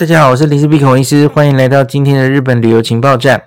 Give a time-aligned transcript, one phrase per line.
[0.00, 3.44] 大家好，我是林氏璧孔医师，欢迎来到今天的日本旅游情报站。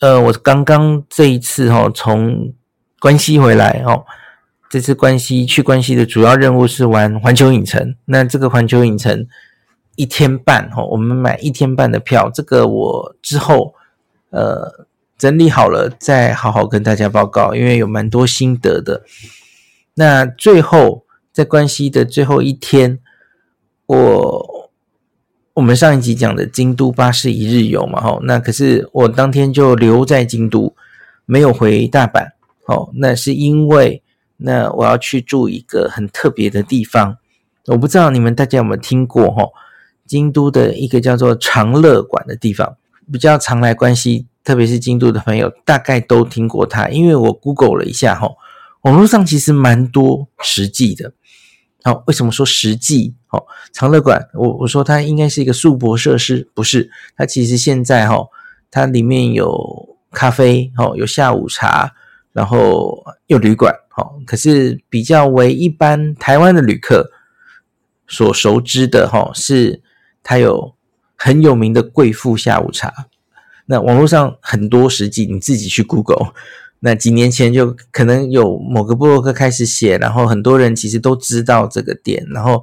[0.00, 2.54] 呃，我刚刚这一次哈、哦、从
[2.98, 4.06] 关西回来哦，
[4.70, 7.94] 这次关西去关西的主要任务是玩环球影城。
[8.06, 9.26] 那这个环球影城
[9.96, 13.74] 一天半哈、哦，我们买一天半的票，这个我之后
[14.30, 14.86] 呃
[15.18, 19.02] 整理好了再好好跟大家报告，因为有蛮多心得的。
[19.96, 22.98] 那最后在关西的最后一天，
[23.84, 24.53] 我
[25.54, 30.74] 我们上一集讲的京都巴士一日游嘛，吼，那可是我当天就留在京都，
[31.26, 32.32] 没有回大阪，
[32.66, 34.02] 哦，那是因为
[34.38, 37.18] 那我要去住一个很特别的地方，
[37.66, 39.52] 我不知道你们大家有没有听过，吼，
[40.04, 42.76] 京都的一个叫做长乐馆的地方，
[43.12, 48.36] 比较常来关西，特别是京都的朋友，大概都听过它，因为我 Google 了一下，吼。
[48.82, 51.12] 网络上其实蛮多实际的，
[51.86, 53.14] 好，为什么说实际？
[53.26, 56.90] 好，长乐馆，我我说它应该是一个素博设施，不是？
[57.14, 58.26] 它其实现在哈，
[58.70, 61.92] 它里面有咖啡，哦，有下午茶，
[62.32, 67.10] 然后有旅馆，好，可是比较为一般台湾的旅客
[68.08, 69.82] 所熟知的哈，是
[70.22, 70.74] 它有
[71.16, 73.08] 很有名的贵妇下午茶。
[73.66, 76.32] 那网络上很多实际，你自己去 Google。
[76.86, 82.62] 那几年前就可能有某个部落客开始写，然后很多人其实都知道这个店，然后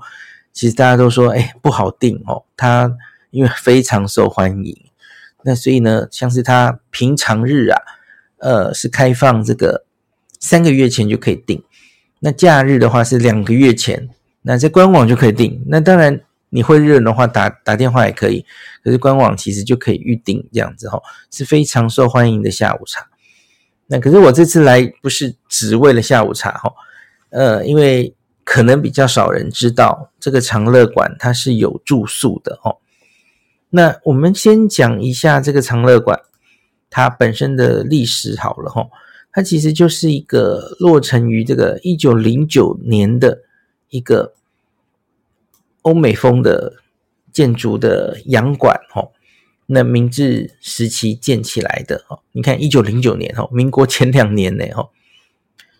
[0.53, 2.95] 其实大家都说，哎，不好订哦，它
[3.31, 4.77] 因为非常受欢迎，
[5.43, 7.81] 那所以呢，像是它平常日啊，
[8.37, 9.85] 呃，是开放这个
[10.39, 11.63] 三个月前就可以订，
[12.19, 14.07] 那假日的话是两个月前，
[14.43, 18.45] 那在官网就可以订，那当然你会日的话打打电话也可以，
[18.83, 23.07] 可是官网其实就可以预定这样子哦，是非常受欢迎的下午茶。
[23.91, 26.73] 那可是我这次来不是只为了下午茶哈，
[27.29, 32.77] 呃，因为可能比较少人知道这个长乐馆它是有住宿的哦。
[33.71, 36.21] 那我们先讲一下这个长乐馆
[36.89, 38.87] 它本身的历史好了哈，
[39.33, 43.41] 它其实就是一个落成于这个一九零九年的
[43.89, 44.35] 一个
[45.81, 46.75] 欧美风的
[47.33, 49.09] 建筑的洋馆哈。
[49.73, 54.89] 那明治时期建起来的哦，你看一九零九年哦，民国前两年呢哦，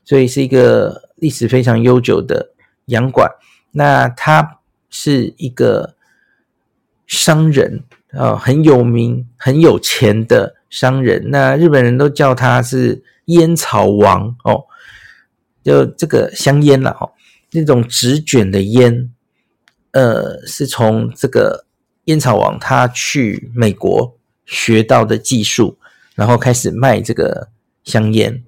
[0.06, 2.54] 所以是一个历史非常悠久的
[2.86, 3.30] 洋馆。
[3.72, 4.60] 那他
[4.90, 5.96] 是一个
[7.06, 11.30] 商人啊，很有名、很有钱的商人。
[11.30, 14.64] 那日本人都叫他是烟草王哦，
[15.64, 17.12] 就这个香烟了哦，
[17.52, 19.12] 那种纸卷的烟，
[19.92, 21.66] 呃，是从这个。
[22.12, 25.78] 烟草王他去美国学到的技术，
[26.14, 27.48] 然后开始卖这个
[27.86, 28.44] 香烟，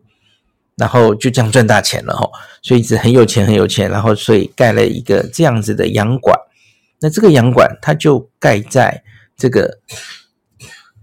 [0.75, 2.29] 然后就这样赚大钱了哈。
[2.61, 6.37] 所以一直很有钱很有钱，然后所以盖了一个这样子的洋馆。
[6.99, 9.01] 那这个洋馆它就盖在
[9.37, 9.79] 这个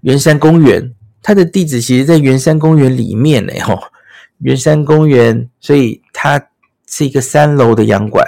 [0.02, 3.90] 圆山公园，它的地址其实在圆山公园里面呢哈。
[4.38, 6.48] 圆山公园，所以它
[6.86, 8.26] 是一个三楼的洋馆，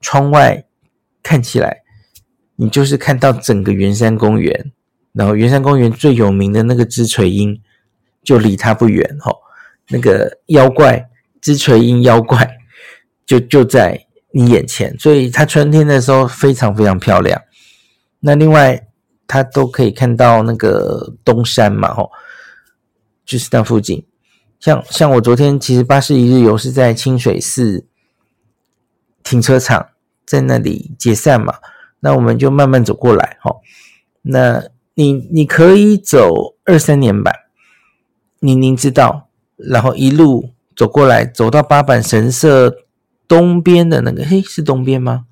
[0.00, 0.64] 窗外
[1.22, 1.82] 看起来。
[2.56, 4.72] 你就是看到整个圆山公园，
[5.12, 7.60] 然后圆山公园最有名的那个枝垂樱，
[8.22, 9.36] 就离它不远哦。
[9.88, 11.08] 那个妖怪
[11.40, 12.58] 枝垂樱妖怪
[13.24, 17.40] 就就在你眼前，所以它春天的时候非常非常漂亮。
[18.20, 18.88] 那另外
[19.26, 22.10] 它都可以看到那个东山嘛，吼，
[23.24, 24.04] 就是那附近。
[24.58, 27.86] 像像我昨天其实巴士一日游是在清水寺
[29.22, 29.90] 停车场，
[30.24, 31.54] 在那里解散嘛。
[32.06, 33.56] 那我们就慢慢走过来，哈。
[34.22, 34.62] 那
[34.94, 37.32] 你你可以走二三年坂，
[38.38, 42.76] 你您知道，然后一路走过来，走到八坂神社
[43.26, 45.26] 东边的那个，嘿，是东边吗？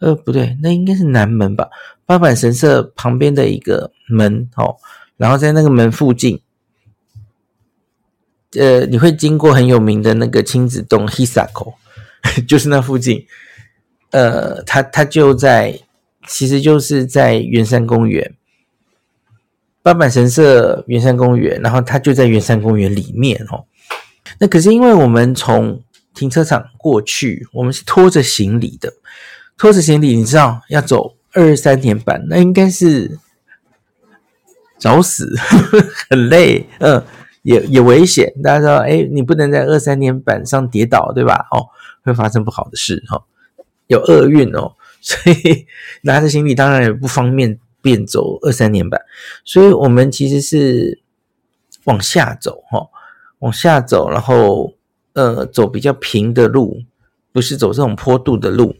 [0.00, 1.70] 呃，不对，那应该是南门吧。
[2.04, 4.76] 八坂神社旁边的一个门，哦，
[5.16, 6.42] 然后在那个门附近，
[8.58, 11.76] 呃，你会经过很有名的那个亲子洞 Hisako，
[12.46, 13.26] 就是那附近。
[14.12, 15.80] 呃，他他就在，
[16.26, 18.34] 其实就是在圆山公园，
[19.82, 23.64] 八坂神社圆山公园，然后他就在圆山公园里面哦。
[24.38, 25.82] 那可是因为我们从
[26.14, 28.92] 停车场过去，我们是拖着行李的，
[29.56, 33.18] 拖着行李，你知道要走二三年半，那应该是
[34.78, 35.34] 找死，
[36.10, 37.02] 很累，嗯，
[37.42, 38.30] 也也危险。
[38.42, 41.46] 大家知道，哎，你不能在二三年板上跌倒，对吧？
[41.50, 41.66] 哦，
[42.04, 43.16] 会发生不好的事哈。
[43.16, 43.22] 哦
[43.92, 45.66] 有厄运哦，所以
[46.02, 49.00] 拿着行李当然也不方便便走二三年半，
[49.44, 51.00] 所以我们其实是
[51.84, 52.88] 往下走哈，
[53.40, 54.74] 往下走，然后
[55.12, 56.82] 呃走比较平的路，
[57.32, 58.76] 不是走这种坡度的路。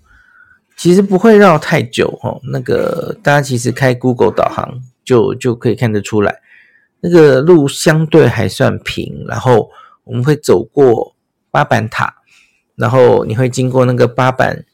[0.75, 2.41] 其实不会绕太久哦。
[2.51, 6.41] 那个大家其实开 Google 导航就就可以看得出来，
[7.01, 9.25] 那个路相对还算平。
[9.29, 9.71] 然后
[10.05, 11.15] 我们会走过
[11.51, 12.15] 八坂塔，
[12.75, 14.65] 然后你会经过那个八坂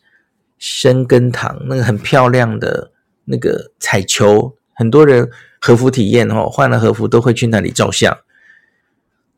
[0.58, 2.90] 深根堂，那个很漂亮的
[3.24, 8.16] 那个彩球，很多人和服体验哦，换了和服都会去那里照相。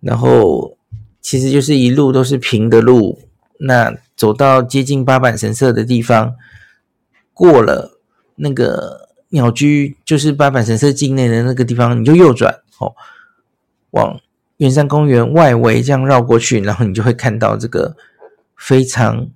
[0.01, 0.77] 然后
[1.21, 3.21] 其实就是一路都是平的路。
[3.59, 6.35] 那走到接近八坂神社的地方，
[7.35, 8.01] 过了
[8.37, 12.95] 那个鸟居，就是八坂神社境内的那个地方，你就右转哦，
[13.91, 14.19] 往
[14.57, 17.95] 圆山公园外围这样绕过去，然后你就会看到这个
[18.57, 19.29] 非常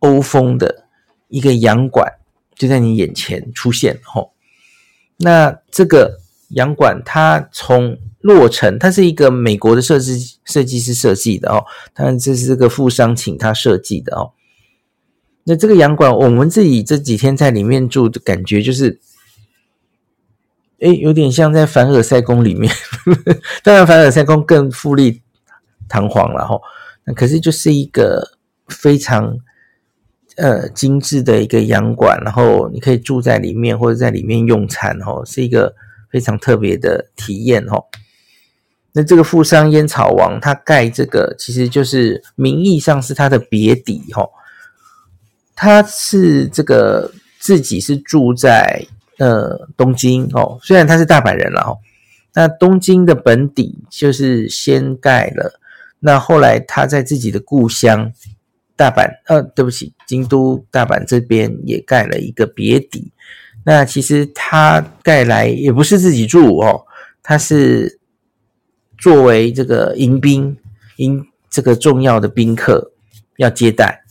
[0.00, 0.87] 欧风的
[1.28, 2.14] 一个洋馆，
[2.54, 4.30] 就在你眼前出现哦。
[5.18, 6.20] 那这个
[6.50, 11.64] 洋馆它从落成，它是一个美国的设计设计师设计的哦，
[11.94, 14.32] 当然这是这个富商请他设计的哦。
[15.44, 19.00] 那这个洋馆，我们自己这几天在里面住的感觉就是，
[20.80, 22.72] 诶，有点像在凡尔赛宫里面，
[23.64, 25.22] 当然凡尔赛宫更富丽
[25.88, 26.60] 堂皇了哈。
[27.04, 28.38] 那可是就是一个
[28.68, 29.38] 非常
[30.38, 35.74] 呃精致的一个洋馆，然后你可以住在里面或者在里面用餐哦，是一个
[36.10, 37.84] 非常特别的体验哦。
[38.92, 44.28] 那这个富商烟草王，他盖这个其实就是名义上是他的别邸哈，
[45.54, 48.86] 他是这个自己是住在
[49.18, 51.76] 呃东京哦，虽然他是大阪人了哈，
[52.34, 55.60] 那东京的本邸就是先盖了，
[56.00, 58.12] 那后来他在自己的故乡
[58.78, 63.12] 大阪，呃，对不起，京都大阪这边也盖了一个别邸，
[63.64, 66.86] 那其实他盖来也不是自己住哦，
[67.22, 67.98] 他是。
[69.00, 70.58] 作为这个迎宾，
[70.96, 72.90] 迎这个重要的宾客
[73.36, 74.02] 要接待，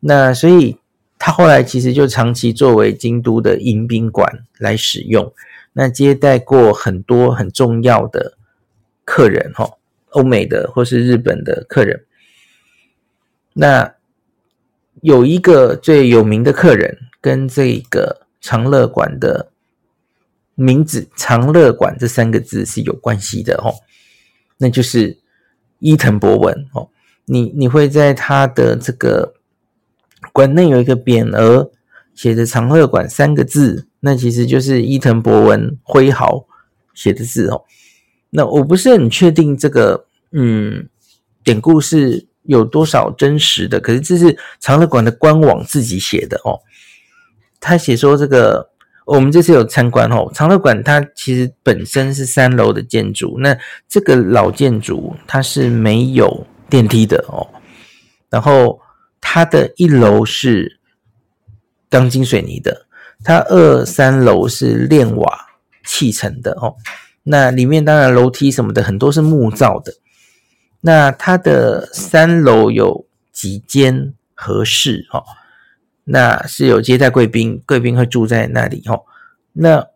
[0.00, 0.78] 那所以
[1.18, 5.30] 他后来其实就长期作为京都的迎宾馆来使用，
[5.74, 8.38] 那接待过很多很重要的
[9.04, 9.70] 客人哈，
[10.12, 12.06] 欧美的或是日本的客人。
[13.52, 13.92] 那
[15.02, 19.50] 有一个最有名的客人跟这个长乐馆的
[20.54, 23.74] 名字“长乐馆”这三个字是有关系的哦。
[24.58, 25.18] 那就是
[25.78, 26.90] 伊藤博文哦，
[27.24, 29.34] 你你会在他的这个
[30.32, 31.70] 馆内有一个匾额，
[32.14, 36.46] 写着“长乐馆”三个字，那其实就是伊藤博文挥毫
[36.92, 37.64] 写的字哦。
[38.30, 40.88] 那我不是很确定这个嗯
[41.42, 46.60] 典故是有多少真实的，可是这是长乐馆的官网自己写的哦。
[47.58, 48.68] 他写说这个。
[49.06, 53.58] 我们这次有参观哦，长乐馆它其实本身是三楼的建筑，那
[53.88, 57.42] 这个老建筑它是没有电梯的哦，
[58.28, 58.80] 然后
[59.20, 60.78] 它的一楼是
[61.88, 62.86] 钢筋水泥的，
[63.24, 65.48] 它二三楼是炼瓦
[65.84, 66.76] 砌成的哦，
[67.24, 69.92] 那里面当然楼梯什么的很多是木造的，
[70.80, 75.24] 那它的三楼有几间和室哦。
[76.04, 79.04] 那是有接待贵宾，贵宾会住在那里哦。
[79.52, 79.86] 那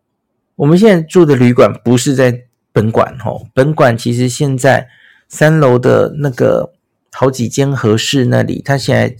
[0.55, 4.87] 我们现在住的旅馆不是在本馆哦，本馆其实现在
[5.27, 6.71] 三楼的那个
[7.11, 9.17] 好几间和室那里，它现在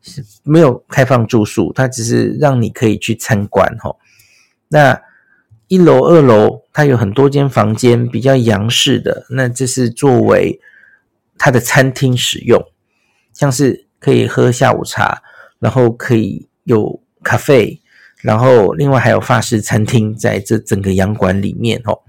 [0.00, 3.96] 是没有开放住宿，它只是让你可以去参观哦。
[4.68, 5.02] 那
[5.66, 10.60] 一楼、二楼它有很多间房间，比较洋式的，那这是作为
[11.38, 12.60] 它的餐厅使用，
[13.32, 15.22] 像是可以喝下午茶。
[15.60, 17.82] 然后可以有咖啡，
[18.22, 22.02] 然后另外还有法式餐厅在这整个洋馆里面哦。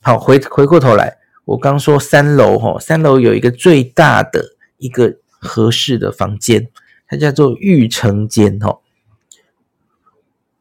[0.00, 6.70] 好，回回过头来，我刚说三楼哈，三楼有一个最大的一个合适的房间，
[7.06, 8.78] 它叫做御城间哦，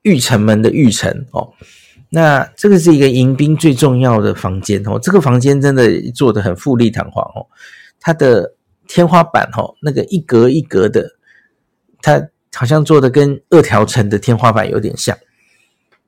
[0.02, 1.54] 御城门的御城哦。
[2.10, 7.48] 那这个是一个迎宾最重要的房间哦，这个房间真的做得很富丽堂皇哦，
[8.00, 8.56] 它的
[8.88, 11.16] 天花板哦，那个一格一格的。
[12.02, 15.18] 它好像做的跟二条城的天花板有点像，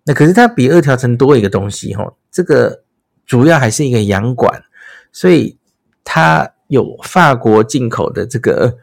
[0.05, 2.85] 那可是它比二条城多一个东西哦，这个
[3.25, 4.63] 主要还是一个洋馆，
[5.11, 5.57] 所以
[6.05, 8.77] 它有法国进口的这个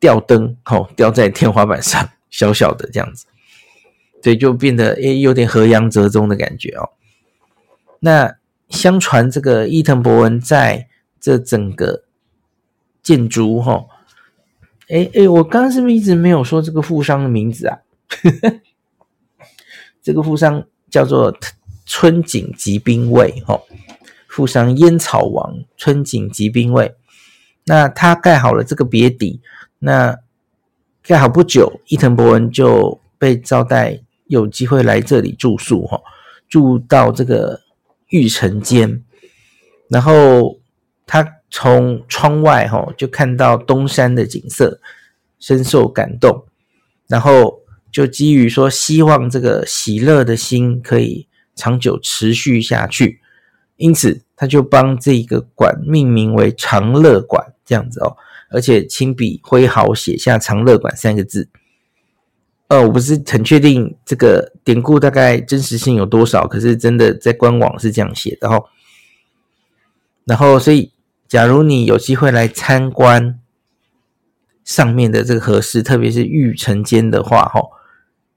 [0.00, 3.26] 吊灯哦，吊在天花板上，小小的这样子，
[4.28, 6.90] 所以就变得诶有点和洋折中的感觉哦。
[8.00, 8.36] 那
[8.68, 10.86] 相传这个伊藤博文在
[11.18, 12.04] 这整个
[13.02, 13.86] 建筑哈。
[14.90, 17.78] 哎哎，我刚刚是不是一直没有说这个富商的名字啊？
[20.02, 21.34] 这个富商叫做
[21.86, 23.58] 春井吉兵卫，哈，
[24.28, 26.94] 富商烟草王春井吉兵卫。
[27.64, 29.40] 那他盖好了这个别邸，
[29.78, 30.18] 那
[31.02, 36.00] 盖好不久，伊藤博文就被招待有机会来这里住宿哈，
[36.48, 37.60] 住到这个
[38.10, 39.02] 玉城间，
[39.88, 40.60] 然后
[41.06, 44.80] 他从窗外哈就看到东山的景色，
[45.38, 46.44] 深受感动，
[47.08, 53.20] 然后就基于说希望这个喜乐的心可以长久持续下去，
[53.76, 58.16] 因此他就帮这个馆命名为长乐馆这样子哦，
[58.50, 61.48] 而且亲笔挥毫写下“长乐馆”三个字。
[62.68, 68.64] 呃，我不是很确定这个典故大概真实性有多少，可是真的在官网是这样写的哦。
[70.26, 70.92] 然后，所以
[71.26, 73.40] 假如你有机会来参观
[74.64, 77.62] 上面的这个和室，特别是玉城间的话，哈，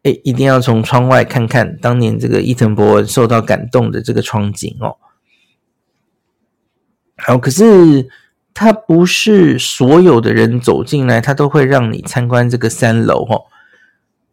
[0.04, 4.96] 哎，一定要从窗外看看当年这个伊藤博文受到感动的这个窗景哦。
[7.18, 8.08] 好，可是
[8.54, 13.44] 他不是所有的人走进来，他都会让你参观这个三楼哦。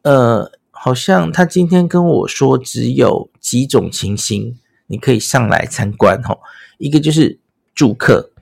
[0.09, 6.39] 呃，好像他今天跟我说，只有几种情形你可以上来参观哈。
[6.79, 7.39] 一个就是
[7.75, 8.33] 住客，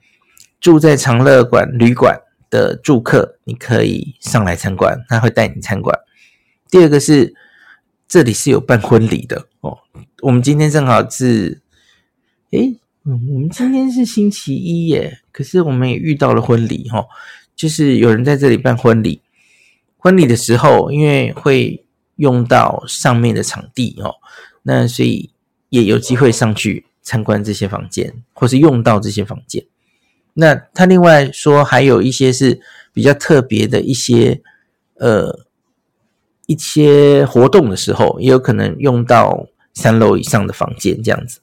[0.61, 5.93] 住在长乐馆旅馆的住客，你可以上来参观，他会带你参观。
[6.69, 7.35] 第二个是
[8.07, 9.79] 这里是有办婚礼的哦。
[10.21, 11.61] 我们今天正好是，
[12.51, 17.05] 诶，我们今天是星期一耶，可是我们也遇到了婚礼哈，
[17.57, 19.21] 就是有人在这里办婚礼。
[19.97, 21.83] 婚礼的时候，因为会
[22.15, 24.15] 用到上面的场地哦，
[24.63, 25.31] 那所以
[25.69, 29.65] 也有机会上去参观这些房间，或是用到这些房间。
[30.33, 32.61] 那他另外说，还有一些是
[32.93, 34.41] 比较特别的一些
[34.95, 35.45] 呃
[36.45, 41.39] 一些活动的时候，也有可能用到三楼以上的房间这样子。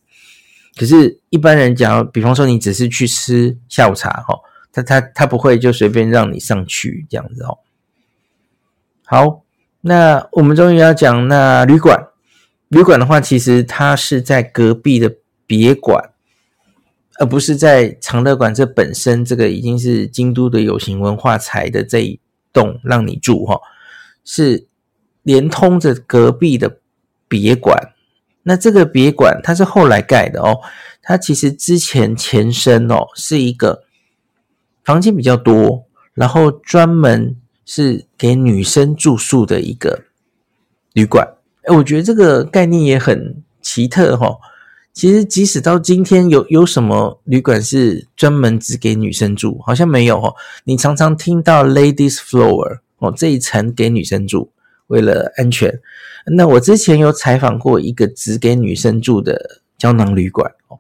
[0.77, 4.41] 可是，一般人讲，比方说你只是去吃下午茶哦，
[4.73, 7.59] 他他他不会就随便让你上去这样子哦。
[9.07, 9.43] 好，
[9.83, 12.09] 那我们终于要讲那旅馆。
[12.69, 16.11] 旅馆的话，其实它是在隔壁的别馆，
[17.21, 19.23] 而不是在长乐馆这本身。
[19.23, 22.19] 这个已经是京都的有形文化财的这一
[22.51, 23.61] 栋让你住哈，
[24.25, 24.67] 是
[25.23, 26.79] 连通着隔壁的
[27.29, 27.93] 别馆。
[28.45, 30.61] 那这个别馆它是后来盖的哦，
[31.03, 33.85] 它其实之前前身哦是一个
[34.83, 35.85] 房间比较多，
[36.15, 37.37] 然后专门。
[37.65, 40.05] 是给女生住宿的一个
[40.93, 41.27] 旅馆，
[41.63, 44.37] 哎，我觉得这个概念也很奇特哈。
[44.93, 49.61] 其实即使到今天有，有什么旅馆是专门只给女生住？
[49.67, 50.35] 好像没有哈。
[50.65, 54.53] 你常常听到 ladies floor 哦，这一层给女生住，
[54.87, 55.81] 为了安全。
[56.37, 60.79] 那我之前有采访过一个只给女生住的胶囊旅馆哦，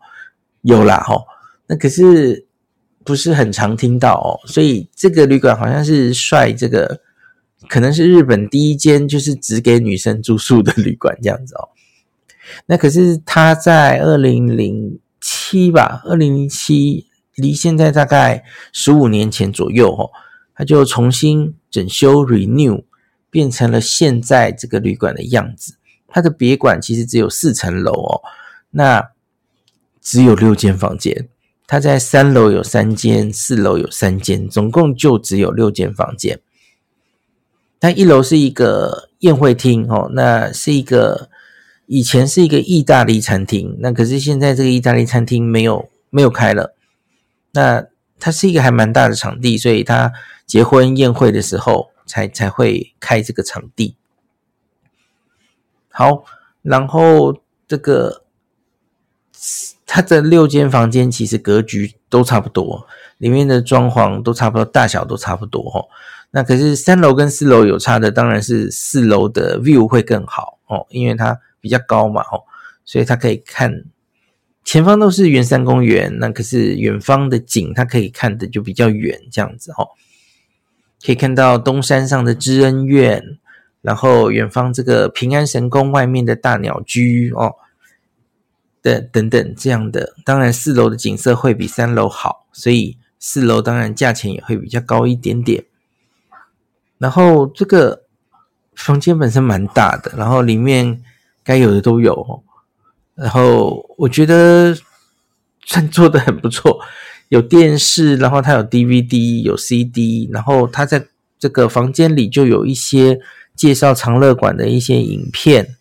[0.62, 1.16] 有啦哈。
[1.66, 2.43] 那可是。
[3.04, 7.00] 不是很常听到哦，所以这个旅馆好像是率这个，
[7.68, 11.68] 可能是日本第一间就是只给女生住宿的旅馆这样子哦。
[12.66, 20.10] 那可是他在二零零七吧，二零零七离现在大概十五年前左右哦，
[20.54, 22.84] 他就重新整修 renew，
[23.30, 25.76] 变成了现在这个旅馆的样子。
[26.06, 28.22] 它的别馆其实只有四层楼哦，
[28.70, 29.10] 那
[30.00, 31.28] 只有六间房间。
[31.66, 36.40] 他在三楼有三间，四楼有三间，总共就只有六间房间。
[37.80, 41.30] 它一楼是一个宴会厅哦，那是一个
[41.86, 46.74] 以前是一个意大利餐厅，那可是现在这个意大利餐厅没有没有开了。
[47.52, 47.86] 那
[48.20, 50.12] 它是一个还蛮大的场地，所以他
[50.46, 53.96] 结婚宴会的时候才才会开这个场地。
[55.88, 56.24] 好，
[56.60, 58.22] 然后这个。
[59.86, 62.86] 它的六间房间其实格局都差不多，
[63.18, 65.86] 里面的装潢都差不多，大小都差不多哦。
[66.30, 72.42] 那可是三楼跟四楼有差的，当然是四楼的 view 会更好哦，因为它比较高嘛哦，
[72.84, 73.84] 所以它可以看
[74.64, 79.90] 前方都是圆山公园，那可是远方的景它可以看的就比较远，这样子哦，
[81.04, 83.22] 可以看到东山上的知恩院，
[83.82, 87.56] 然后远方这个平安神宫外面的大鸟居哦。
[88.84, 95.64] 的等等这样的，当然四楼的景色会比三楼好，所以四楼当然价钱也会比较高一点点。
[96.98, 98.04] 然后这个
[98.76, 101.02] 房间本身蛮大的，然后里面
[101.42, 102.44] 该有的都有。
[103.14, 104.76] 然后我觉得
[105.64, 106.80] 算做得很不错，
[107.30, 111.06] 有电视，然后它有 DVD，有 CD，然后它在
[111.38, 113.18] 这个房间里就有一些
[113.54, 115.76] 介绍长乐馆的一些影片，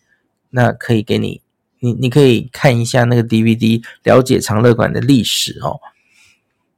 [0.50, 1.42] 那可以给你。
[1.84, 5.78] 你你可以看一下那个 DVD，了解长乐馆的历史哦。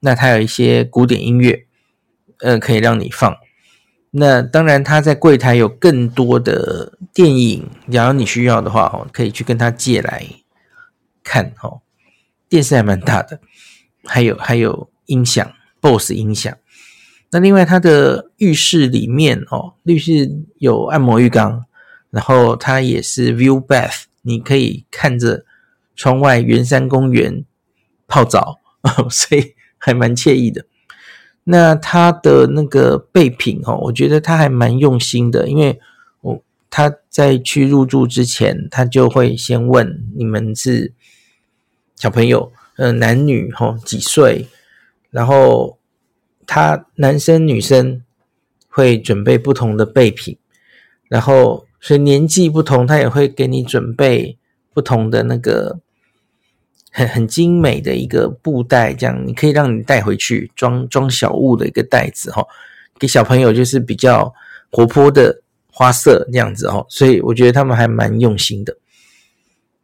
[0.00, 1.66] 那它有一些古典音乐，
[2.40, 3.36] 呃，可以让你放。
[4.10, 10.26] 那当然，他在柜台有更多的电影，假如你需要的话，哦，可以去跟他借来
[11.22, 11.82] 看，哦。
[12.48, 13.40] 电视还蛮大的，
[14.04, 16.56] 还有还有音响，BOSS 音响。
[17.32, 21.64] 那另外，它的浴室里面，哦，浴室有按摩浴缸，
[22.10, 25.44] 然后它也是 View Bath，你可以看着
[25.94, 27.44] 窗外圆山公园
[28.08, 28.60] 泡澡，
[29.08, 30.66] 所以还蛮惬意的。
[31.44, 35.78] 那他的那个备品哦，我觉得他还蛮用心的，因为
[36.20, 40.92] 我他在去入住之前，他就会先问你们是
[41.94, 44.48] 小朋友，呃，男女吼几岁，
[45.10, 45.78] 然后
[46.46, 48.02] 他男生女生
[48.68, 50.36] 会准备不同的备品，
[51.08, 54.36] 然后所以年纪不同，他也会给你准备
[54.74, 55.78] 不同的那个。
[56.90, 62.42] 很很精美的一个布袋，这样你可以让你带回去装装小物的一个袋子哈，
[62.98, 64.32] 给小朋友就是比较
[64.72, 68.74] 活泼的花色这样子哈，所以我觉得他们还蛮用心的。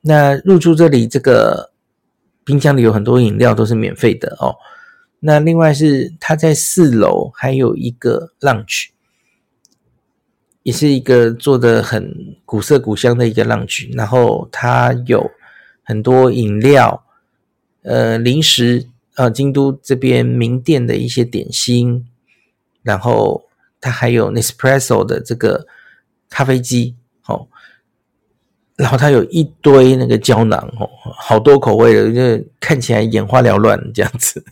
[0.01, 1.73] 那入住这里，这个
[2.47, 4.57] 冰箱里有很多饮料都是免费的哦。
[5.21, 8.87] 那另外是他在四楼还有一个 lunch
[10.63, 15.31] 也是一个做的很古色古香的一个浪群然后它有。
[15.85, 17.05] 很多饮料，
[17.83, 22.07] 呃，零食，呃，京都这边名店的一些点心，
[22.85, 23.43] 然后
[23.81, 25.67] 它还有 Nespresso 的这个
[26.31, 26.95] 咖啡机，
[27.27, 27.49] 哦，
[28.77, 34.45] 然后它有一堆那个胶囊，哦，好多口味的，就看起来眼花缭乱这样子。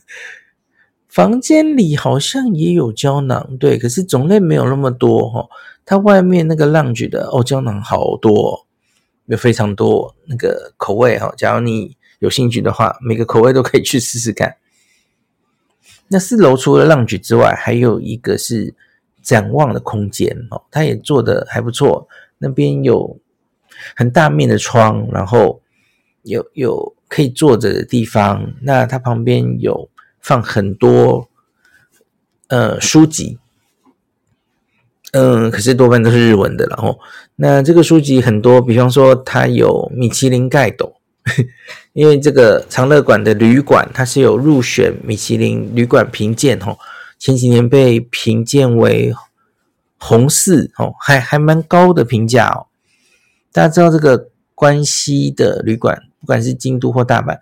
[1.09, 5.49] 房间里好像也有胶囊，对，可是种类没有那么多，哈，
[5.91, 8.65] 它外面那个 lounge 的哦，胶囊好多。
[9.27, 14.57] 有非常多那个口味哈，假如你有兴趣的话，每个口味都可以去试试看。
[16.07, 18.73] 那四楼除了 lounge 之外，还有一个是
[19.21, 22.07] 展望的空间哦，它也做得还不错。
[22.39, 23.19] 那边有
[23.97, 25.61] 很大面的窗，然后
[26.23, 28.55] 有有可以坐着的地方。
[28.63, 29.89] 那它旁边有
[30.21, 31.29] 放很多
[32.47, 33.41] 呃书籍。
[35.13, 36.99] 嗯，可是多半都是日文的，然后
[37.37, 40.95] 那这个书籍很多，比方说它有米其林盖斗，
[41.95, 46.79] 因为这个长乐馆的旅馆它是有入选米其林旅馆评鉴哦，
[47.19, 49.13] 前几年被评鉴为
[49.99, 52.67] 红四哦，还还蛮高的评价哦。
[53.53, 57.37] 大家知道这个关西的旅馆，不管是京都或大阪，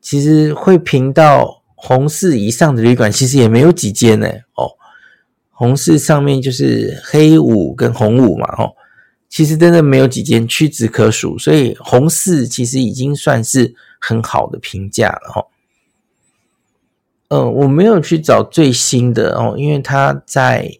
[0.00, 4.70] 其实会评到红四以上的旅馆，其实也没有几间呢哦。
[5.60, 8.74] 红四上面就是黑五跟红五嘛，吼，
[9.28, 15.48] 其实真的没有几间屈指可数，所以红四其实已经算是很好的评价了，吼。
[17.28, 20.78] 嗯，我没有去找最新的哦，因为他在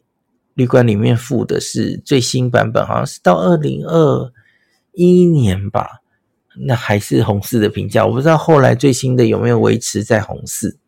[0.54, 4.32] 旅馆里面附的是最新版本，好像是到二零二
[4.94, 6.00] 一年吧，
[6.66, 10.78] 那还是红四的评价，我不知道后来最新的有没有维持在红四。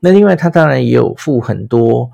[0.00, 2.10] 那另外，他当然也有附很多。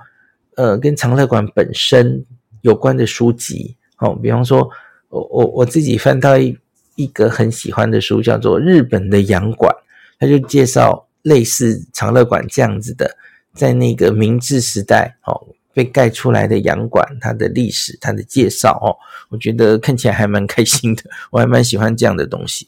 [0.59, 2.25] 呃，跟长乐馆本身
[2.63, 4.69] 有关的书籍，哦，比方说，
[5.09, 6.59] 我我我自己翻到一
[6.97, 9.73] 一个很喜欢的书，叫做《日本的洋馆》，
[10.19, 13.17] 他就介绍类似长乐馆这样子的，
[13.55, 22.67] 在那个明治时代，哦，被盖出来的洋馆，它的历史，它的介绍，哦，我觉得看起来还蛮开心的，我还蛮喜欢这样的东西。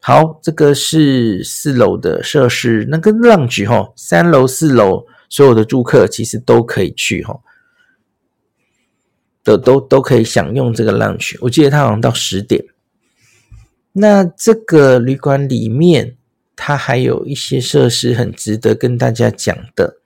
[0.00, 5.06] 好，这个是四楼的设施，那个 lounge 哈，三楼、四楼。
[5.34, 7.40] 所有的住客其实都可以去哈，
[9.42, 11.36] 都都都可以享用这个 lunch。
[11.40, 12.64] 我记得它好像到十点。
[13.94, 16.16] 那这个旅馆里面，
[16.54, 19.96] 它还有一些设施很值得跟大家讲的。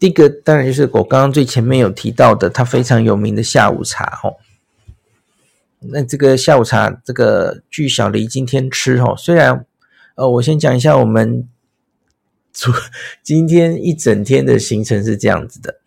[0.00, 4.32] 第一个当然就是我刚刚最前面有提到的，它非常有名的下午茶哈。
[5.78, 9.64] 那这个下午茶，这个据小黎今天吃哈，虽然
[10.16, 11.48] 呃，我先讲一下我们。
[12.54, 12.72] 昨
[13.20, 15.80] 今天一整天的行程是这样子的，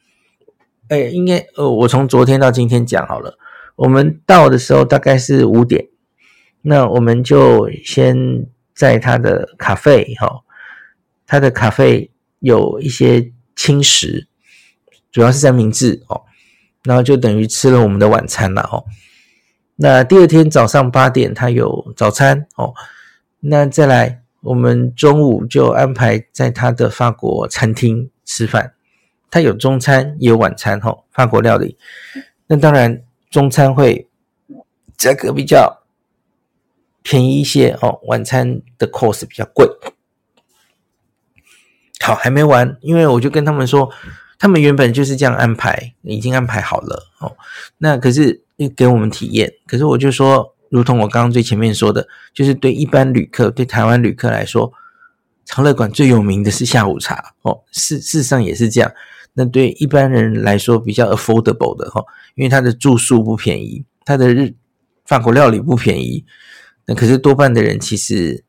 [0.90, 3.40] 哎，应该呃，我从昨天到今天讲好了。
[3.78, 5.88] 我们到的时候大概是五点，
[6.64, 10.42] 那我们就先在他的咖啡哈，
[11.26, 14.28] 他的咖啡有一些轻食，
[15.10, 16.24] 主要是三明治哦，
[16.84, 18.84] 然后就等于吃了我们的晚餐了哦。
[19.78, 22.74] 那第二天早上八点，他有早餐哦，
[23.40, 24.27] 那再来。
[24.48, 28.74] 我们中午就安排在他的法国餐厅吃饭，
[29.30, 31.78] 他有中餐也有晚餐哈，法国料理。
[32.48, 34.08] 那当然中餐会
[34.98, 35.84] 价格比较
[37.04, 39.68] 便宜一些哦，晚餐的 cost 比较贵。
[42.00, 43.92] 好，还没完，因为我就跟他们说，
[44.40, 47.36] 他们原本就是这样安排，已经安排好了哦。
[47.80, 54.72] 那可是又给我们体验，可是我就说，如同我刚刚最前面说的，就是对一般旅客，对台湾旅客来说，
[55.46, 57.64] 长乐馆最有名的是下午茶哦。
[57.72, 58.92] 事事实上也是这样。
[59.34, 62.04] 那对一般人来说比较 affordable 的哈，
[62.36, 64.56] 因为他的住宿不便宜，他的日
[65.06, 66.26] 法国料理不便宜。
[66.86, 68.44] 那可是多半的人其实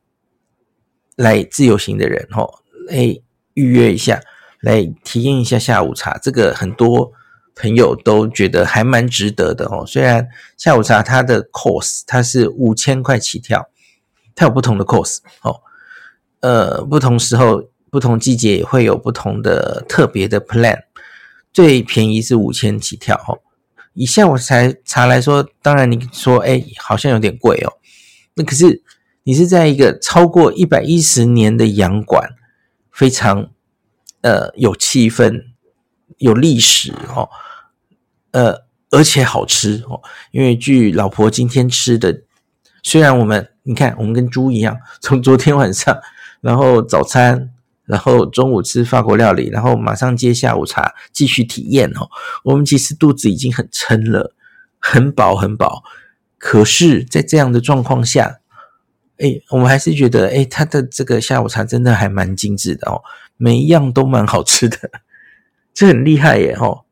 [1.15, 2.47] 来自由行的人哈，
[2.87, 3.21] 来
[3.53, 4.21] 预约一下。
[4.61, 7.13] 来体验一下下午茶，这个很多
[7.59, 9.85] 朋友都觉得还蛮值得的哦。
[9.85, 13.69] 虽然下午茶它的 course 它是五千块起跳，
[14.33, 15.61] 它有不同的 course 哦，
[16.39, 20.79] 呃，不同时候、不同季节也会有不同的特别的 plan。
[21.51, 23.39] 最便宜是五千起跳哦。
[23.93, 27.73] 以下午茶茶来说，当然你说哎，好像有点贵哦。
[28.35, 28.81] 那可是
[29.23, 32.29] 你是在一个超过一百一十年的洋馆，
[32.91, 33.51] 非常。
[34.21, 35.43] 呃，有气氛，
[36.17, 37.29] 有历史哦，
[38.31, 40.01] 呃，而且好吃哦。
[40.31, 42.21] 因为据老婆今天吃的，
[42.83, 45.97] 虽然我们你看，我们跟猪一样，从昨天晚上，
[46.41, 47.51] 然后早餐，
[47.85, 52.09] 然后中午吃法国料理，然后马上接下午茶，继续体验哦。
[52.43, 54.33] 我们其实肚子已经很撑了，
[54.79, 55.83] 很饱很饱。
[56.37, 58.39] 可是，在这样的状况下，
[59.17, 63.01] 哎，我们还是觉得，哎，他的这个下午茶真的还蛮精致的哦。
[63.35, 64.77] 每一样都蛮好吃的，
[65.73, 66.55] 这很厉害耶！
[66.59, 66.85] 哦，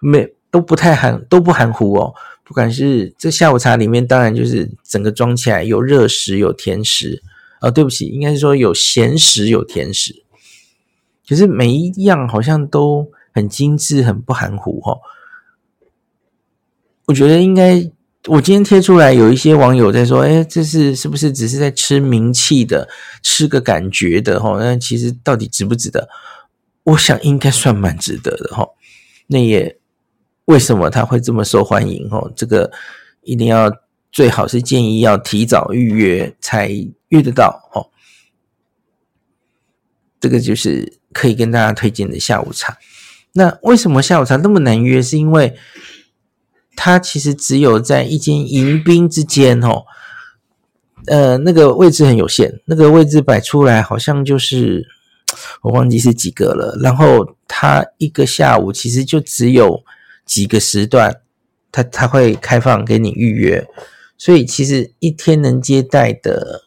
[0.00, 2.14] 没都不太含都不含糊哦。
[2.44, 7.22] 不管是这下午茶里面，当然就是整个装起来有热食有甜食
[7.60, 10.22] 啊，对不起，应该是说有咸食有甜食。
[11.28, 15.00] 可是每一样好像都很精致，很不含糊哦。
[17.06, 17.90] 我觉得应该。
[18.26, 22.86] 我今天贴出来，有一些网友在说：“哎，这是是不是只是在吃名气的，
[23.22, 24.38] 吃个感觉的？
[24.38, 26.08] 哈，那其实到底值不值得？
[26.82, 28.68] 我想应该算蛮值得的哈。
[29.28, 29.77] 那也
[30.48, 32.08] 为什么他会这么受欢迎？
[32.10, 32.72] 哦，这个
[33.22, 33.70] 一定要
[34.10, 36.70] 最好是建议要提早预约才
[37.08, 37.68] 约得到。
[37.74, 37.90] 哦，
[40.18, 42.78] 这个就是可以跟大家推荐的下午茶。
[43.34, 45.02] 那为什么下午茶那么难约？
[45.02, 45.54] 是因为
[46.74, 49.84] 它其实只有在一间迎宾之间哦，
[51.08, 54.88] 呃，那个位置很有限，那个位置摆出来好像就是
[55.60, 56.78] 我忘记是几个了。
[56.82, 59.84] 然后它一个下午其实就只有
[60.28, 61.22] 几个时段，
[61.72, 63.66] 它它会开放给你预约，
[64.16, 66.66] 所以其实一天能接待的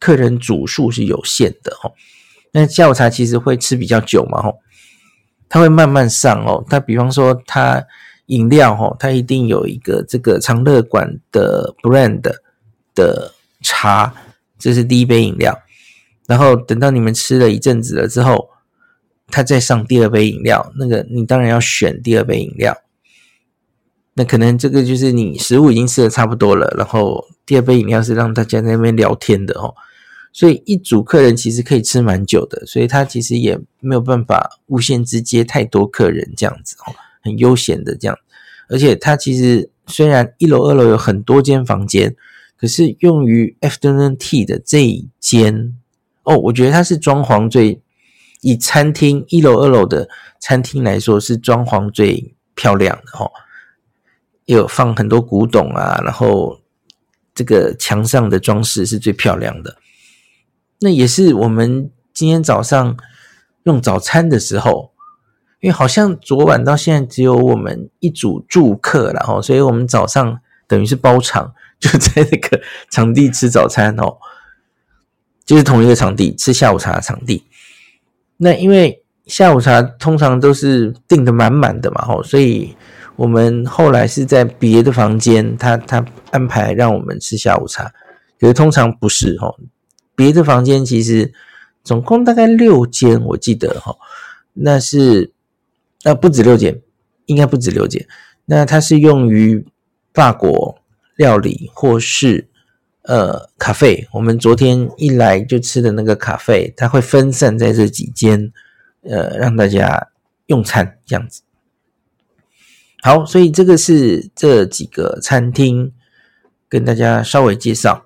[0.00, 1.92] 客人组数是有限的哦。
[2.52, 4.58] 那下午茶其实会吃比较久嘛，吼，
[5.48, 6.64] 它会慢慢上哦。
[6.68, 7.86] 它比方说它。
[8.30, 12.20] 饮料哈，它一定有一个这个长乐馆的 brand
[12.94, 14.14] 的茶，
[14.56, 15.60] 这是第一杯饮料。
[16.28, 18.48] 然后等到你们吃了一阵子了之后，
[19.30, 20.72] 他再上第二杯饮料。
[20.76, 22.76] 那个你当然要选第二杯饮料。
[24.14, 29.74] 那可能这个就是你食物已经吃的差不多了，然后第二杯饮料是让大家在那边聊天的哦。
[30.32, 36.94] 所以一组客人其实可以吃蛮久的，所以他其实也没有办法无限制接太多客人这样子哦。
[37.22, 38.16] 很悠闲的这样，
[38.68, 42.14] 而且他其实虽然一楼、二楼有很多间房间，
[42.56, 45.76] 可是用于 afternoon tea 的这一间
[46.22, 47.80] 哦，我觉得它是装潢最
[48.40, 53.30] 以餐厅一楼、二楼的餐厅来说是装潢最漂亮的哦，
[54.44, 56.60] 有放很多古董啊，然后
[57.34, 59.76] 这个墙上的装饰是最漂亮的。
[60.80, 62.96] 那也是我们今天早上
[63.64, 64.90] 用早餐的时候。
[65.62, 72.58] 因为好像昨晚到现在只有我们一组住客，然后，所以我们早上等于是包场，就在那个
[72.90, 74.16] 场地吃早餐哦，
[75.44, 77.44] 就是同一个场地吃下午茶的场地。
[78.42, 82.74] 那因为下午茶通常都是订得满满的嘛，吼，所以
[83.16, 87.92] 我们后来是在别的房间，他他安排让我们吃下午茶，
[88.38, 89.58] 可是通常不是吼，
[90.16, 91.32] 别的房间其实
[91.84, 93.98] 总共大概六间，我记得吼，
[94.54, 95.32] 那是。
[96.02, 96.80] 那不止六间，
[97.26, 98.08] 应该不止六间。
[98.46, 99.66] 那它是用于
[100.14, 100.78] 法国
[101.14, 102.48] 料理或是
[103.02, 104.06] 呃咖啡。
[104.12, 108.52] 我们昨天一来就吃的那个咖啡，它会分散在这几间，
[109.02, 110.08] 呃，让大家
[110.46, 111.42] 用餐这样子。
[113.02, 115.92] 好，所以这个是这几个餐厅
[116.68, 118.04] 跟大家稍微介绍。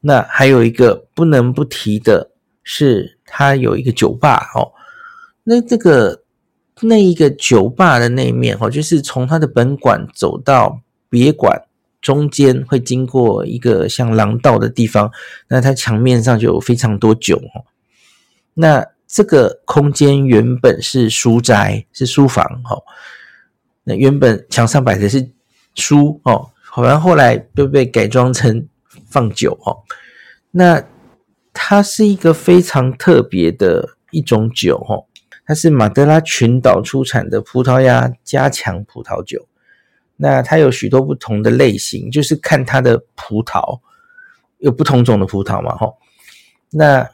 [0.00, 2.30] 那还有一个不能不提的
[2.62, 4.72] 是，它有一个酒吧哦。
[5.44, 6.22] 那这个。
[6.80, 11.60] 那一个酒吧的那一面哦，就是从它的本馆走到别馆
[12.00, 15.10] 中间会经过一个像廊道的地方，
[15.48, 17.64] 那它墙面上就有非常多酒哦。
[18.54, 22.82] 那这个空间原本是书斋，是书房哦。
[23.84, 25.30] 那原本墙上摆的是
[25.74, 28.68] 书哦，好像后来就被改装成
[29.08, 29.78] 放酒哦。
[30.50, 30.84] 那
[31.52, 35.06] 它是一个非常特别的一种酒哦，
[35.44, 39.47] 它是马德拉群岛出产的葡萄牙加强葡萄酒。
[40.20, 43.80] 那它有许多不同的类型，就是看它的葡萄
[44.58, 45.96] 有不同种的葡萄嘛，吼。
[46.70, 47.08] 那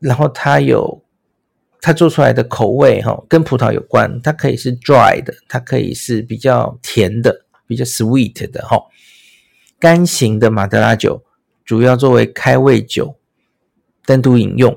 [0.00, 1.02] 然后它有
[1.80, 4.20] 它做出来的口味，哈，跟葡萄有关。
[4.20, 8.82] 它可以是 dry 的，它可以是比较甜的，比较 sweet 的，哈。
[9.78, 11.22] 干型的马德拉酒
[11.64, 13.16] 主要作为开胃酒，
[14.04, 14.76] 单独饮用。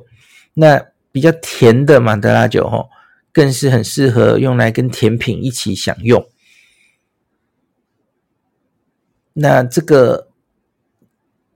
[0.53, 2.85] 那比较甜的马德拉酒，哈，
[3.33, 6.23] 更是很适合用来跟甜品一起享用。
[9.41, 10.27] 那这个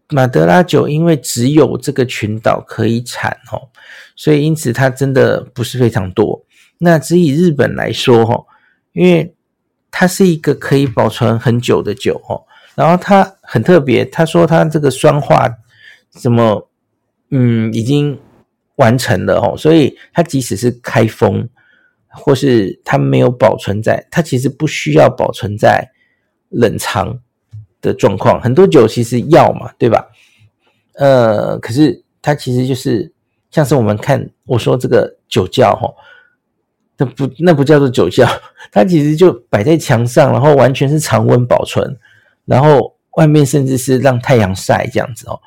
[0.10, 3.70] 马德拉酒，因为只有这个群岛可以产哦，
[4.16, 6.46] 所以因此它真的不是非常多。
[6.78, 8.46] 那只以日本来说哈，
[8.94, 9.36] 因为
[9.92, 15.50] 它是一个可以保存很久的酒哦，然后它很特别，他说它这个酸化
[16.20, 16.70] 什么，
[17.32, 18.18] 嗯，已经
[18.76, 21.50] 完成了哦，所以它即使是开封
[22.08, 25.92] 或是它没有保存在，它其实不需要保存在
[26.50, 27.20] 冷藏。
[27.84, 30.08] 的状况，很多酒其实要嘛，对吧？
[30.94, 33.12] 呃，可是它其实就是
[33.52, 35.94] 像是我们看我说这个酒窖哈，
[36.98, 38.26] 那不那不叫做酒窖，
[38.72, 41.98] 它其实就摆在墙上，然后完全是常温保存，
[42.46, 45.40] 然后外面甚至是让太阳晒这样子哦。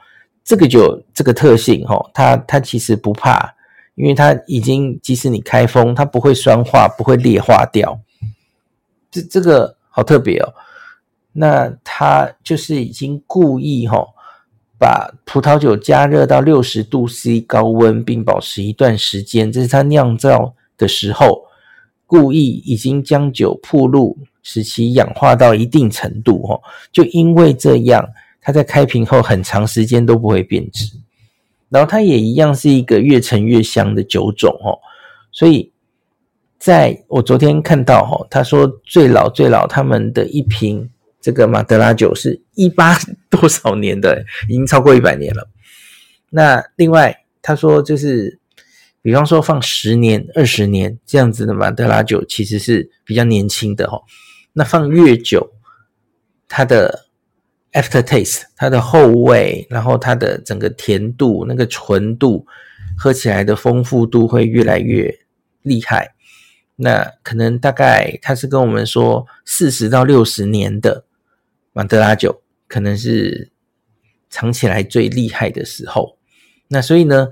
[0.45, 3.55] 这个酒这个特性哈，它它其实不怕，
[3.95, 7.99] 因为它已经即使你开封，它不会酸化，不会劣化掉。
[9.11, 10.53] 这这个好特别哦。
[11.39, 14.07] 那他就是已经故意哈，
[14.79, 21.45] 把葡萄酒加热到六十度 C 高温，并保持一段时间，这是他酿造的时候
[22.07, 26.59] 故意已经将酒铺露，使其氧化到一定程度哈，
[26.91, 28.03] 就因为这样，
[28.41, 30.91] 它在开瓶后很长时间都不会变质，
[31.69, 34.79] 然后它也一样是一个越陈越香的酒种哦，
[35.31, 35.71] 所以
[36.59, 40.89] 在我昨天看到哈，他说最老最老他们的一瓶。
[41.27, 42.97] 这个马德拉酒是一八
[43.29, 45.51] 多少年的，已经超过一百年了。
[46.31, 48.39] 那另外他说，就是
[49.03, 54.05] 比方说放十年、二十年这样子的马德拉酒，其实是比较年轻的哦。
[54.53, 55.51] 那放越久，
[56.47, 57.07] 它的
[57.73, 62.47] aftertaste，它的后味，然后它的整个甜度、那个纯度，
[62.97, 65.13] 喝起来的丰富度会越来越
[65.63, 66.15] 厉害。
[66.77, 71.06] 那可能大概他是跟我们说四十到六十年的。
[71.77, 73.53] 马德拉酒可能是
[74.31, 76.17] 藏起来最厉害的时候，
[76.69, 77.29] 那所以呢，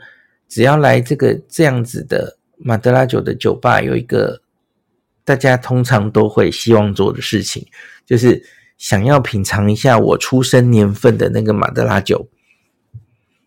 [0.46, 4.42] 只要来这个这样子的马德拉酒的酒吧，有一个
[5.24, 7.66] 大家通常都会希望做的事情，
[8.04, 8.44] 就是
[8.76, 12.28] 想要品尝一下我出生年份的那个马德拉酒。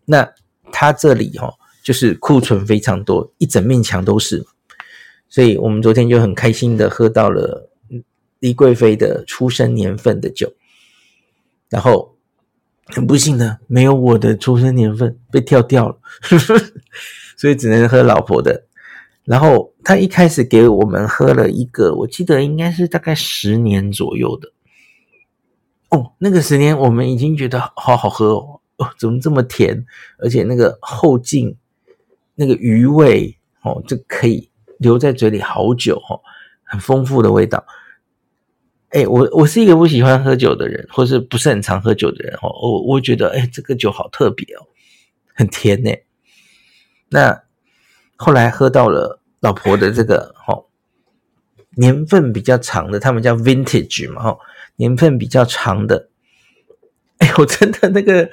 [0.06, 0.28] 那
[0.72, 4.44] 他这里哈，就是库存非常多，一整面墙都是，
[5.30, 7.70] 所以我们昨天就很开心的喝到了
[8.40, 10.52] 李贵妃的出生年份的酒。
[11.70, 12.16] 然后
[12.86, 15.98] 很不幸的，没有我的出生年份被跳掉了，
[17.38, 18.66] 所以只能喝老婆的。
[19.26, 24.54] 然后他一开始给我们喝了一个，我记得应该是大概十年左右的。
[25.90, 29.86] 哦，那个十年我们已经觉得好好喝哦，哦，怎么这么甜？
[30.18, 31.58] 而且那个后劲，
[32.36, 34.50] 那个余味哦，就可以
[34.80, 36.22] 留在嘴里好久哦，
[36.64, 37.66] 很丰富的味道。
[38.89, 42.50] 哎，我我是一个不喜欢喝酒的人，或是不是很常喝酒的人哦。
[42.62, 44.65] 我我觉得，哎，这个酒好特别哦，
[45.34, 45.91] 很甜呢。
[47.10, 47.43] 那
[48.15, 50.65] 后来喝到了老婆的这个哦，
[51.76, 54.39] 年份比较长的，他们叫 vintage 嘛，哦，
[54.78, 56.10] 年份比较长的。
[57.19, 58.30] 哎，我真的那个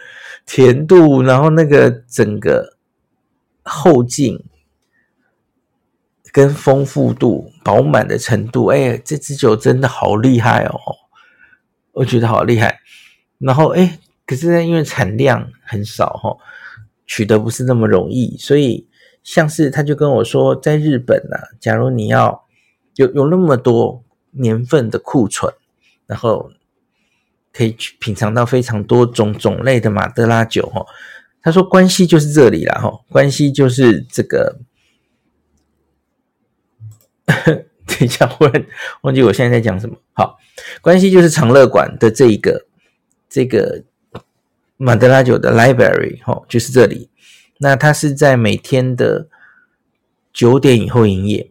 [0.46, 2.76] 甜度，然后那个整个
[3.62, 4.44] 后劲。
[6.34, 10.80] 跟丰富度、饱满的程度，哎，这支酒真的好厉害哦！
[11.92, 12.80] 我觉得好厉害。
[13.38, 16.36] 然后，哎，可是呢，因为产量很少哈，
[17.06, 18.88] 取得不是那么容易，所以
[19.22, 22.44] 像是他就跟我说，在日本啊，假如你要
[22.96, 25.54] 有有那么多年份的库存，
[26.08, 26.50] 然后
[27.52, 30.84] 可以去品尝到非常多种种类的马德拉酒哈，
[31.40, 34.58] 他说关系就是这里了哈，关系就是这个。
[37.86, 38.66] 等一下，忽然
[39.02, 39.96] 忘记我现在在讲什么。
[40.12, 40.38] 好，
[40.80, 42.66] 关系就是长乐馆的这一个
[43.28, 43.84] 这个
[44.76, 47.10] 马德拉酒的 library 哦，就是这里。
[47.58, 49.28] 那它是在每天的
[50.32, 51.50] 九点以后营业。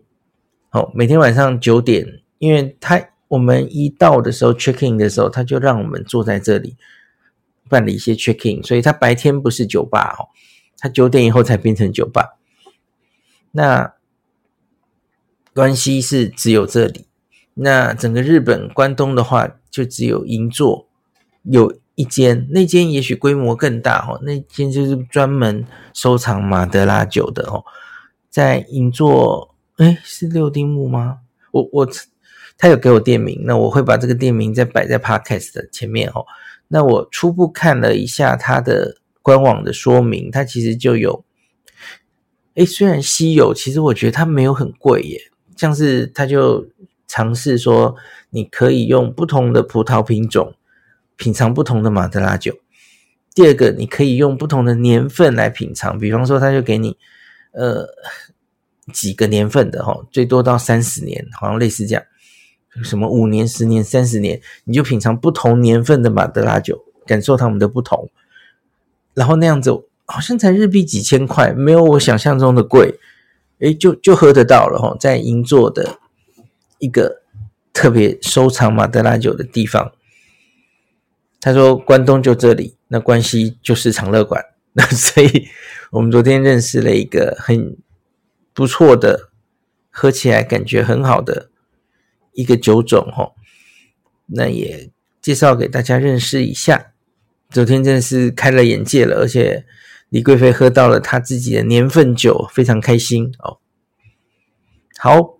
[0.70, 6.76] 好，每天晚上九点，因为他我们一到的时候 checking 的时候，他就让我们坐在这里
[7.70, 10.34] 办理一些 checking，所以他白天不是酒吧哦，
[10.80, 12.40] 他九点以后才变成酒吧。
[13.52, 13.94] 那
[15.54, 17.06] 关西是只有这里，
[17.54, 20.88] 那整个日本关东的话，就只有银座
[21.44, 27.64] 有一间，那间也许规模更大哦，那间就是专门收藏马德拉酒的哦，
[28.30, 31.20] 在银座，诶，是六丁目吗？
[31.52, 31.90] 我我
[32.58, 36.26] 他有给我店名，那我会把这个店名再摆在 Podcast 的前面哦。
[36.70, 41.24] 那我初步看了一下它的官网的说明，它其实就有。
[42.56, 45.32] 诶，虽然稀有，其实我觉得它没有很贵耶。
[45.56, 46.68] 像是他就
[47.08, 47.96] 尝试说，
[48.30, 50.56] 你可以用不同的葡萄品种
[51.16, 52.58] 品尝不同的马德拉酒。
[53.34, 56.98] 第二个，你可以用不同的年份来品尝，比方说，他就给你
[57.52, 57.88] 呃
[58.92, 62.04] 几个年份的哈，最多到三十年，好像类似这样，
[62.84, 68.10] 什么五年、十年、三十年，你就品尝不同年份的马德拉酒，感受它们的不同。
[69.14, 69.86] 然后那样子。
[70.06, 73.00] 好像才日币几千块，没有我想象中的贵，
[73.64, 76.00] 诶，就就喝得到了哈，在银座的
[76.80, 77.22] 一个
[77.72, 79.94] 特别收藏马德拉酒的地方。
[81.40, 85.48] 他说关东就这里，那关西就是长乐馆， 那所以
[85.92, 87.78] 我们昨天认识了一个很
[88.54, 89.30] 不错的，
[89.90, 91.50] 喝起来感觉很好的
[92.34, 93.32] 一个酒种哈，
[94.26, 94.90] 那也
[95.22, 96.92] 介绍给大家认识一下。
[97.50, 99.66] 昨天真的是开了眼界了，而且。
[100.14, 103.58] 李贵妃喝到了她自己的年份酒，非常开心哦。
[105.00, 105.40] 好，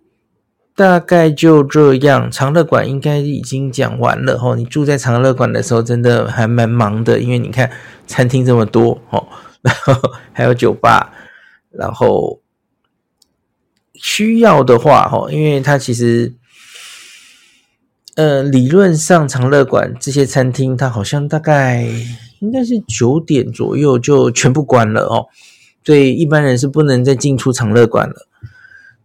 [0.74, 2.28] 大概就这样。
[2.28, 4.56] 长乐馆应该已经讲完了哦。
[4.56, 7.70] 你住在长乐馆的时候，真的还蛮忙的，因为你看
[8.08, 9.28] 餐厅这么多哦，
[9.62, 9.94] 然 后
[10.32, 11.14] 还有酒吧，
[11.70, 12.40] 然后
[13.94, 16.34] 需要的话哦，因为它其实，
[18.16, 21.88] 呃，理论上长乐馆这些餐厅，它好像大概。
[22.44, 25.26] 应该是九点左右就全部关了哦，
[25.82, 28.28] 所以一般人是不能再进出长乐馆了。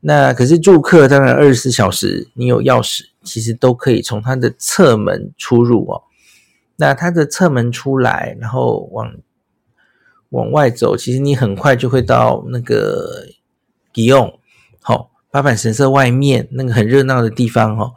[0.02, 6.04] 那可是住客当然二十四小时，你有钥匙，其实都可以从它的侧门出入哦。
[6.76, 9.14] 那它的侧门出来，然后往
[10.30, 13.26] 往外走，其实你很快就会到那个
[13.94, 14.38] 吉永，
[14.82, 17.94] 好，八坂神社外面那个很热闹的地方哦。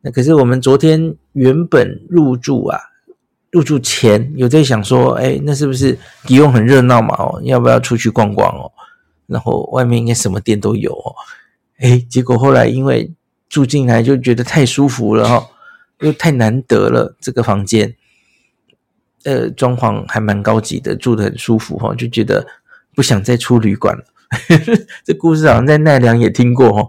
[0.00, 2.91] 那可是我们昨天原本入住啊。
[3.52, 7.14] 入住前有在想说，哎，那是不是吉永很热闹嘛？
[7.18, 8.72] 哦，要不要出去逛逛哦？
[9.26, 11.14] 然后外面应该什么店都有哦。
[11.78, 13.12] 哎，结果后来因为
[13.50, 15.48] 住进来就觉得太舒服了哦，
[16.00, 17.94] 又太难得了这个房间，
[19.24, 22.46] 呃，装潢还蛮高级的，住得很舒服哦，就觉得
[22.94, 24.04] 不想再出旅馆了。
[25.04, 26.88] 这故事好像在奈良也听过哦，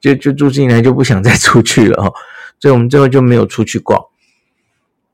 [0.00, 2.12] 就就住进来就不想再出去了哦，
[2.58, 4.04] 所以我们最后就没有出去逛。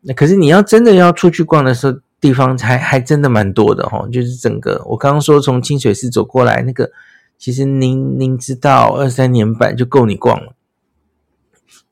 [0.00, 4.08] 那可是你要真的要出去逛的时候，地方还还真的蛮多的哦。
[4.12, 6.92] 就是整个我刚刚说从清水寺走过来那个，
[7.36, 10.54] 其实您您知道二三年版就够你逛了。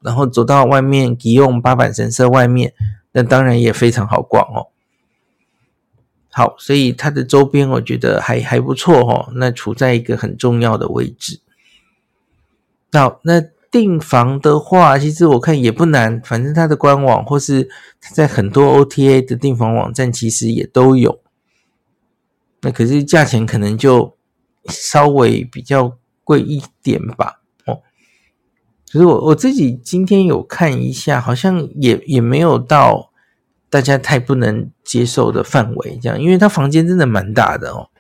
[0.01, 2.73] 然后走到外面吉用八坂神社外面，
[3.13, 4.69] 那当然也非常好逛哦。
[6.31, 9.33] 好，所以它的周边我觉得还还不错哦。
[9.35, 11.41] 那处在一个很重要的位置。
[12.93, 13.43] 好，那。
[13.71, 17.69] 订房的话，其实我看也不难，反正它的官网或是
[18.01, 21.21] 在很多 OTA 的订房网站，其实也都有。
[22.63, 24.17] 那可是价钱可能就
[24.69, 27.43] 稍微比较贵一点吧。
[27.67, 27.83] 哦，
[28.91, 33.13] 可是我我自己今天有看一下，好像也也没有到
[33.69, 37.91] 大家太不能接受的范围，这样，因为它房间真的蛮大的哦。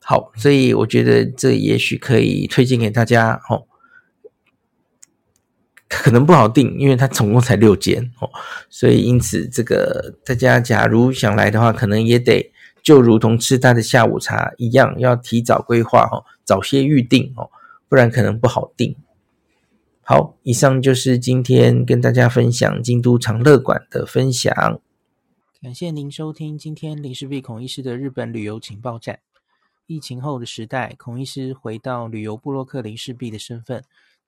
[0.00, 3.66] 好，所以我觉得这也许可以推荐给大家哦。
[6.00, 8.30] 可能不好订，因为它总共才六间哦，
[8.70, 12.52] 所以因此这个大家假如想来的话，可能也得
[12.82, 17.50] 就如同吃他的下午茶一样，要提早规划哦，早些预定哦，
[17.88, 18.96] 不然可能不好订。
[20.00, 24.80] 好，以上就是今天跟大家分享京都长乐馆的分享。
[25.62, 29.20] 感谢您收听今天林氏璧孔医师的日本旅游情报站。
[29.86, 33.84] 疫情后的时代，孔医师回到旅游部落客林氏璧的身份。